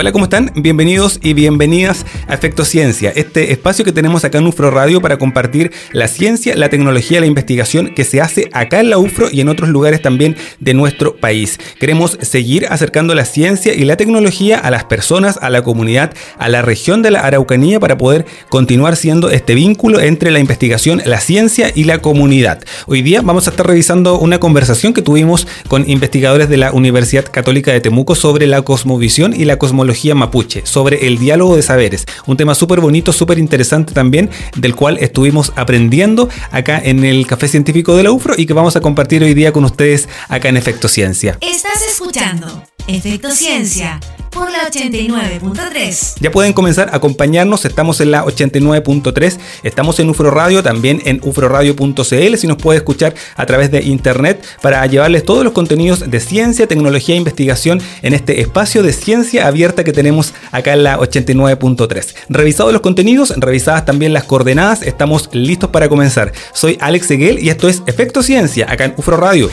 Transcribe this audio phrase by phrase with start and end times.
[0.00, 0.52] Hola, ¿cómo están?
[0.54, 5.18] Bienvenidos y bienvenidas a Efecto Ciencia, este espacio que tenemos acá en UFRO Radio para
[5.18, 9.40] compartir la ciencia, la tecnología, la investigación que se hace acá en la UFRO y
[9.40, 11.58] en otros lugares también de nuestro país.
[11.80, 16.48] Queremos seguir acercando la ciencia y la tecnología a las personas, a la comunidad, a
[16.48, 21.18] la región de la Araucanía para poder continuar siendo este vínculo entre la investigación, la
[21.18, 22.62] ciencia y la comunidad.
[22.86, 27.24] Hoy día vamos a estar revisando una conversación que tuvimos con investigadores de la Universidad
[27.28, 32.06] Católica de Temuco sobre la cosmovisión y la cosmología mapuche, sobre el diálogo de saberes.
[32.26, 37.48] Un tema súper bonito, súper interesante también, del cual estuvimos aprendiendo acá en el Café
[37.48, 40.56] Científico de la UFRO y que vamos a compartir hoy día con ustedes acá en
[40.56, 41.38] Efecto Ciencia.
[41.40, 44.00] Estás escuchando Efecto Ciencia
[44.30, 46.14] por la 89.3.
[46.20, 51.20] Ya pueden comenzar a acompañarnos, estamos en la 89.3, estamos en UFRO Radio, también en
[51.22, 56.20] ufroradio.cl, si nos puede escuchar a través de internet para llevarles todos los contenidos de
[56.20, 60.98] ciencia, tecnología e investigación en este espacio de ciencia abierta que tenemos acá en la
[60.98, 62.14] 89.3.
[62.28, 66.32] Revisados los contenidos, revisadas también las coordenadas, estamos listos para comenzar.
[66.52, 69.50] Soy Alex Seguel y esto es Efecto Ciencia acá en UFRO Radio.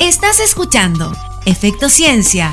[0.00, 1.12] Estás escuchando
[1.46, 2.52] Efecto Ciencia